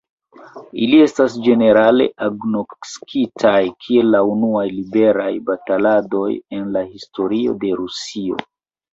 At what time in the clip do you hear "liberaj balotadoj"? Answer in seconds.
4.77-6.31